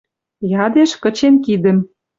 [0.65, 1.77] Ядеш, кычен кидӹм: